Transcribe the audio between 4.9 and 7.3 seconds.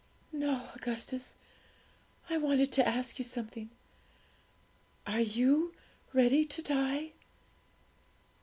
Are you ready to die?'